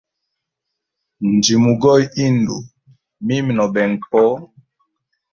Njimugoya 1.33 2.07
indu 2.27 2.57
mimi 3.25 3.51
nobenga 3.57 4.05
po. 4.11 4.23